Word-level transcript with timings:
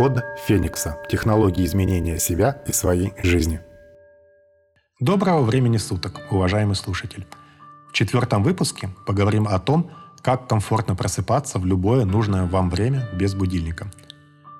Код 0.00 0.24
Феникса. 0.46 0.96
Технологии 1.10 1.62
изменения 1.66 2.18
себя 2.18 2.62
и 2.66 2.72
своей 2.72 3.12
жизни. 3.22 3.60
Доброго 4.98 5.42
времени 5.42 5.76
суток, 5.76 6.22
уважаемый 6.30 6.74
слушатель. 6.74 7.26
В 7.90 7.92
четвертом 7.92 8.42
выпуске 8.42 8.88
поговорим 9.06 9.46
о 9.46 9.58
том, 9.58 9.90
как 10.22 10.48
комфортно 10.48 10.96
просыпаться 10.96 11.58
в 11.58 11.66
любое 11.66 12.06
нужное 12.06 12.46
вам 12.46 12.70
время 12.70 13.10
без 13.12 13.34
будильника. 13.34 13.90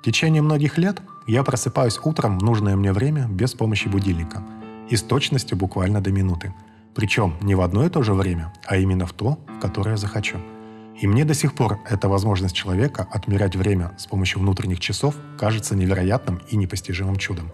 В 0.00 0.04
течение 0.04 0.42
многих 0.42 0.76
лет 0.76 1.00
я 1.26 1.42
просыпаюсь 1.44 1.98
утром 2.04 2.38
в 2.38 2.42
нужное 2.42 2.76
мне 2.76 2.92
время 2.92 3.26
без 3.26 3.54
помощи 3.54 3.88
будильника 3.88 4.42
и 4.90 4.96
с 4.96 5.02
точностью 5.02 5.56
буквально 5.56 6.02
до 6.02 6.10
минуты. 6.10 6.52
Причем 6.94 7.38
не 7.40 7.54
в 7.54 7.62
одно 7.62 7.86
и 7.86 7.88
то 7.88 8.02
же 8.02 8.12
время, 8.12 8.52
а 8.66 8.76
именно 8.76 9.06
в 9.06 9.14
то, 9.14 9.38
в 9.48 9.60
которое 9.60 9.96
захочу– 9.96 10.36
и 11.02 11.06
мне 11.08 11.24
до 11.24 11.34
сих 11.34 11.54
пор 11.54 11.80
эта 11.90 12.08
возможность 12.08 12.54
человека 12.54 13.08
отмерять 13.10 13.56
время 13.56 13.90
с 13.98 14.06
помощью 14.06 14.38
внутренних 14.38 14.78
часов 14.78 15.16
кажется 15.36 15.74
невероятным 15.74 16.40
и 16.48 16.56
непостижимым 16.56 17.16
чудом. 17.16 17.50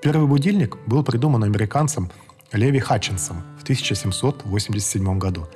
Первый 0.00 0.28
будильник 0.28 0.78
был 0.86 1.02
придуман 1.02 1.42
американцем 1.42 2.10
Леви 2.52 2.78
Хатчинсом 2.78 3.42
в 3.58 3.64
1787 3.64 5.18
году. 5.18 5.48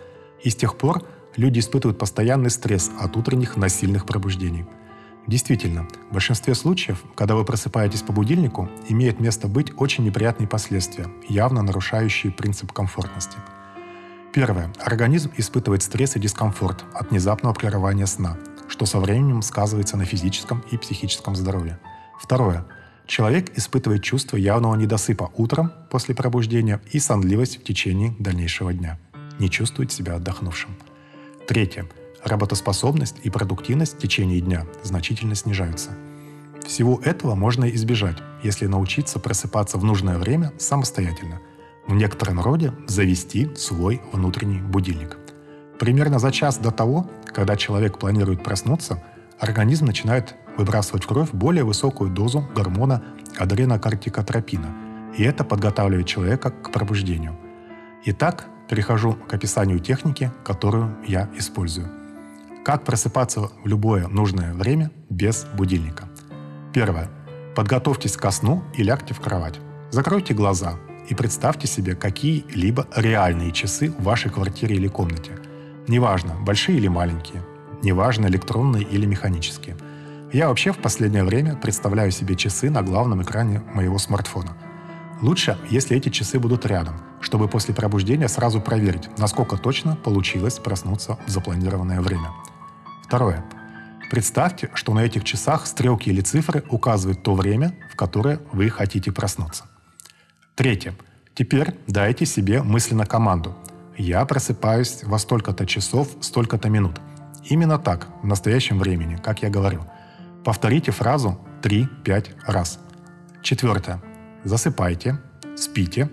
И 0.43 0.51
с 0.51 0.57
тех 0.57 0.77
пор 0.77 1.05
люди 1.37 1.61
испытывают 1.61 2.01
постоянный 2.01 2.51
стресс 2.51 2.91
от 3.01 3.17
утренних 3.17 3.57
насильных 3.57 4.07
пробуждений. 4.07 4.67
Действительно, 5.29 5.87
в 6.11 6.15
большинстве 6.15 6.57
случаев, 6.57 7.05
когда 7.15 7.37
вы 7.37 7.45
просыпаетесь 7.45 8.03
по 8.03 8.13
будильнику, 8.13 8.69
имеет 8.89 9.21
место 9.21 9.47
быть 9.47 9.73
очень 9.77 10.03
неприятные 10.03 10.49
последствия, 10.49 11.07
явно 11.29 11.63
нарушающие 11.63 12.33
принцип 12.33 12.73
комфортности– 12.73 13.39
Первое. 14.35 14.73
Организм 14.81 15.31
испытывает 15.37 15.85
стресс 15.85 16.17
и 16.17 16.19
дискомфорт 16.19 16.85
от 16.93 17.11
внезапного 17.11 17.55
прерывания 17.55 18.05
сна, 18.07 18.37
что 18.69 18.85
со 18.85 18.99
временем 18.99 19.43
сказывается 19.43 19.97
на 19.97 20.07
физическом 20.07 20.65
и 20.73 20.77
психическом 20.77 21.37
здоровье. 21.37 21.79
Второе. 22.21 22.67
Человек 23.07 23.57
испытывает 23.57 24.03
чувство 24.03 24.37
явного 24.37 24.75
недосыпа 24.75 25.31
утром 25.37 25.71
после 25.89 26.17
пробуждения 26.17 26.83
и 26.91 26.99
сонливость 26.99 27.61
в 27.61 27.63
течение 27.63 28.17
дальнейшего 28.19 28.73
дня. 28.73 28.99
Не 29.39 29.49
чувствует 29.49 29.93
себя 29.93 30.17
отдохнувшим. 30.17 30.75
Третье. 31.47 31.87
Работоспособность 32.25 33.19
и 33.23 33.31
продуктивность 33.31 33.95
в 33.95 33.99
течение 33.99 34.41
дня 34.41 34.67
значительно 34.83 35.37
снижаются. 35.37 35.91
Всего 36.67 37.01
этого 37.05 37.37
можно 37.37 37.67
избежать, 37.67 38.17
если 38.43 38.67
научиться 38.67 39.21
просыпаться 39.21 39.79
в 39.79 39.85
нужное 39.85 40.19
время 40.19 40.53
самостоятельно– 40.59 41.41
в 41.87 41.95
некотором 41.95 42.41
роде 42.41 42.73
завести 42.87 43.55
свой 43.55 44.01
внутренний 44.13 44.61
будильник. 44.61 45.19
Примерно 45.79 46.19
за 46.19 46.31
час 46.31 46.59
до 46.59 46.71
того, 46.71 47.11
когда 47.27 47.57
человек 47.57 47.99
планирует 47.99 48.43
проснуться, 48.43 49.03
организм 49.39 49.87
начинает 49.87 50.35
выбрасывать 50.57 51.05
в 51.05 51.09
кровь 51.09 51.31
более 51.33 51.65
высокую 51.65 52.11
дозу 52.11 52.49
гормона 52.55 53.03
адренокортикотропина, 53.39 54.75
и 55.17 55.25
это 55.25 55.45
подготавливает 55.45 56.07
человека 56.07 56.51
к 56.51 56.71
пробуждению. 56.71 57.37
Итак, 58.05 58.47
перехожу 58.69 59.15
к 59.15 59.35
описанию 59.35 59.81
техники, 59.81 60.31
которую 60.45 60.97
я 61.07 61.29
использую. 61.37 61.89
Как 62.65 62.85
просыпаться 62.85 63.41
в 63.41 63.51
любое 63.65 64.09
нужное 64.09 64.55
время 64.55 64.91
без 65.11 65.47
будильника. 65.55 66.09
Первое. 66.73 67.11
Подготовьтесь 67.55 68.17
ко 68.17 68.31
сну 68.31 68.65
и 68.75 68.83
лягте 68.83 69.15
в 69.15 69.21
кровать. 69.21 69.61
Закройте 69.91 70.35
глаза, 70.35 70.79
и 71.09 71.15
представьте 71.15 71.67
себе 71.67 71.95
какие-либо 71.95 72.87
реальные 72.95 73.53
часы 73.53 73.91
в 73.91 74.03
вашей 74.03 74.31
квартире 74.31 74.77
или 74.77 74.89
комнате. 74.89 75.33
Неважно, 75.87 76.35
большие 76.41 76.79
или 76.79 76.89
маленькие, 76.89 77.43
неважно, 77.83 78.27
электронные 78.27 78.85
или 78.85 79.07
механические. 79.07 79.77
Я 80.33 80.49
вообще 80.49 80.73
в 80.73 80.79
последнее 80.79 81.25
время 81.25 81.57
представляю 81.57 82.11
себе 82.11 82.35
часы 82.35 82.71
на 82.71 82.83
главном 82.83 83.23
экране 83.23 83.63
моего 83.75 83.99
смартфона. 83.99 84.57
Лучше, 85.21 85.59
если 85.71 85.97
эти 85.97 86.09
часы 86.09 86.39
будут 86.39 86.67
рядом, 86.67 86.97
чтобы 87.21 87.49
после 87.49 87.75
пробуждения 87.75 88.29
сразу 88.29 88.61
проверить, 88.61 89.09
насколько 89.19 89.57
точно 89.57 89.97
получилось 89.97 90.59
проснуться 90.59 91.19
в 91.27 91.31
запланированное 91.31 92.01
время. 92.01 92.31
Второе. 93.05 93.45
Представьте, 94.11 94.71
что 94.75 94.93
на 94.93 95.01
этих 95.01 95.25
часах 95.25 95.67
стрелки 95.67 96.09
или 96.11 96.21
цифры 96.21 96.65
указывают 96.69 97.23
то 97.23 97.35
время, 97.35 97.75
в 97.93 97.97
которое 97.97 98.41
вы 98.53 98.69
хотите 98.71 99.13
проснуться. 99.13 99.65
Третье. 100.55 100.95
Теперь 101.35 101.75
дайте 101.89 102.27
себе 102.27 102.63
мысленно 102.63 103.07
команду. 103.07 103.57
Я 103.97 104.25
просыпаюсь 104.25 105.03
во 105.03 105.19
столько-то 105.19 105.67
часов, 105.67 106.09
столько-то 106.21 106.69
минут. 106.69 107.01
Именно 107.45 107.79
так, 107.79 108.09
в 108.23 108.27
настоящем 108.27 108.79
времени, 108.79 109.17
как 109.17 109.43
я 109.43 109.51
говорил. 109.51 109.85
Повторите 110.45 110.93
фразу 110.93 111.39
3-5 111.63 112.31
раз. 112.47 112.79
Четвертое. 113.43 114.01
Засыпайте, 114.45 115.19
спите, 115.57 116.09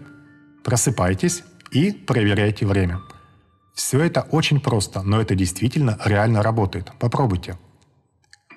просыпайтесь 0.63 1.43
и 1.71 1.91
проверяйте 1.91 2.65
время. 2.65 3.01
Все 3.75 4.01
это 4.01 4.21
очень 4.21 4.59
просто, 4.59 5.03
но 5.03 5.21
это 5.21 5.35
действительно 5.35 5.99
реально 6.03 6.41
работает. 6.41 6.91
Попробуйте. 6.99 7.57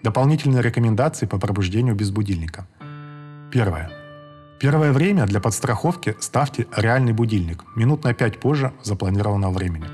Дополнительные 0.03 0.63
рекомендации 0.63 1.27
по 1.27 1.39
пробуждению 1.39 1.95
без 1.95 2.11
будильника. 2.11 2.67
Первое. 3.53 4.04
Первое 4.65 4.93
время 4.93 5.27
для 5.27 5.41
подстраховки 5.41 6.17
ставьте 6.21 6.67
реальный 6.75 7.13
будильник 7.13 7.65
минут 7.77 8.03
на 8.03 8.15
5 8.15 8.41
позже 8.41 8.73
запланированного 8.83 9.53
времени. 9.53 9.85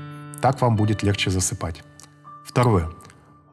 Так 0.41 0.61
вам 0.61 0.77
будет 0.77 1.03
легче 1.03 1.29
засыпать. 1.29 1.83
Второе. 2.45 2.89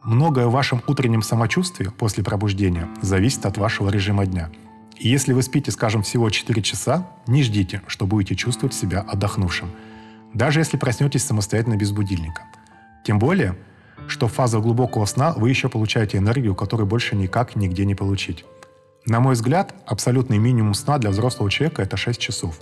Многое 0.04 0.46
в 0.46 0.52
вашем 0.52 0.80
утреннем 0.86 1.22
самочувствии 1.22 1.88
после 1.88 2.22
пробуждения 2.22 2.86
зависит 3.02 3.46
от 3.46 3.58
вашего 3.58 3.90
режима 3.90 4.26
дня. 4.26 4.52
И 4.96 5.08
если 5.08 5.32
вы 5.32 5.42
спите, 5.42 5.72
скажем, 5.72 6.04
всего 6.04 6.30
4 6.30 6.62
часа, 6.62 7.08
не 7.26 7.42
ждите, 7.42 7.82
что 7.88 8.06
будете 8.06 8.36
чувствовать 8.36 8.74
себя 8.74 9.00
отдохнувшим. 9.00 9.72
Даже 10.34 10.60
если 10.60 10.76
проснетесь 10.76 11.24
самостоятельно 11.24 11.74
без 11.74 11.90
будильника. 11.90 12.44
Тем 13.02 13.18
более, 13.18 13.56
что 14.06 14.28
в 14.28 14.34
фазах 14.34 14.62
глубокого 14.62 15.04
сна 15.04 15.34
вы 15.36 15.48
еще 15.48 15.68
получаете 15.68 16.18
энергию, 16.18 16.54
которую 16.54 16.86
больше 16.86 17.16
никак 17.16 17.56
нигде 17.56 17.84
не 17.86 17.96
получить. 17.96 18.44
На 19.08 19.20
мой 19.20 19.32
взгляд, 19.32 19.74
абсолютный 19.86 20.36
минимум 20.36 20.74
сна 20.74 20.98
для 20.98 21.08
взрослого 21.08 21.50
человека– 21.50 21.80
это 21.84 21.96
6 21.96 22.20
часов. 22.20 22.60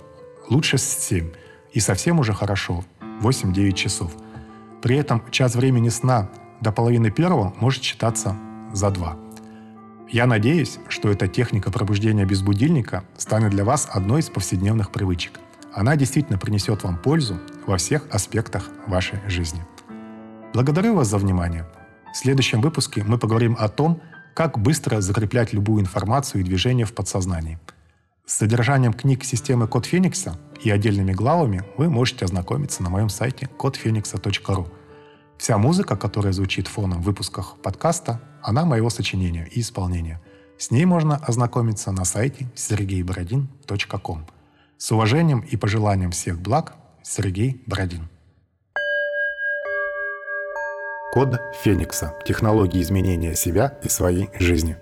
Лучше 0.49 0.77
7. 0.77 1.31
И 1.73 1.81
совсем 1.81 2.19
уже 2.19 2.33
хорошо– 2.33 2.85
8-9 3.21 3.73
часов. 3.73 4.13
При 4.81 4.95
этом 4.95 5.21
час 5.29 5.55
времени 5.55 5.89
сна 5.89 6.29
до 6.61 6.71
половины 6.71 7.11
первого 7.11 7.53
может 7.59 7.83
считаться 7.83 8.37
за 8.71 8.91
2. 8.91 9.17
Я 10.09 10.25
надеюсь, 10.25 10.79
что 10.87 11.09
эта 11.09 11.27
техника 11.27 11.69
пробуждения 11.69 12.23
без 12.23 12.41
будильника 12.41 13.03
станет 13.17 13.49
для 13.49 13.65
вас 13.65 13.89
одной 13.91 14.21
из 14.21 14.29
повседневных 14.29 14.91
привычек. 14.91 15.41
Она 15.73 15.97
действительно 15.97 16.39
принесет 16.39 16.81
вам 16.81 16.97
пользу 16.97 17.41
во 17.65 17.75
всех 17.75 18.07
аспектах 18.09 18.69
вашей 18.87 19.19
жизни. 19.27 19.65
Благодарю 20.53 20.95
вас 20.95 21.09
за 21.09 21.17
внимание. 21.17 21.67
В 22.13 22.15
следующем 22.15 22.61
выпуске 22.61 23.03
мы 23.03 23.17
поговорим 23.17 23.57
о 23.59 23.67
том, 23.67 24.01
как 24.37 24.59
быстро 24.59 25.01
закреплять 25.01 25.51
любую 25.51 25.81
информацию 25.81 26.41
и 26.41 26.43
движение 26.43 26.85
в 26.85 26.93
подсознании. 26.93 27.57
С 28.27 28.35
содержанием 28.35 28.93
книг 28.93 29.23
системы 29.23 29.67
Код 29.67 29.87
Феникса 29.87 30.37
и 30.61 30.69
отдельными 30.69 31.11
главами 31.11 31.63
вы 31.75 31.89
можете 31.89 32.23
ознакомиться 32.23 32.83
на 32.83 32.91
моем 32.91 33.09
сайте 33.09 33.49
kodfenix.ru. 33.57 34.71
Вся 35.39 35.57
музыка, 35.57 35.95
которая 35.95 36.33
звучит 36.33 36.67
фоном 36.67 37.01
в 37.01 37.05
выпусках 37.05 37.57
подкаста, 37.63 38.21
она 38.43 38.63
моего 38.63 38.91
сочинения 38.91 39.47
и 39.51 39.61
исполнения. 39.61 40.21
С 40.59 40.69
ней 40.69 40.85
можно 40.85 41.15
ознакомиться 41.15 41.91
на 41.91 42.05
сайте 42.05 42.47
sergeyborodin.com. 42.55 44.27
С 44.77 44.91
уважением 44.91 45.39
и 45.39 45.57
пожеланием 45.57 46.11
всех 46.11 46.39
благ, 46.39 46.75
Сергей 47.01 47.63
Бородин. 47.65 48.07
Код 51.17 51.41
Феникса. 51.63 52.13
Технологии 52.25 52.79
изменения 52.79 53.33
себя 53.33 53.75
и 53.81 53.89
своей 53.89 54.29
жизни. 54.37 54.77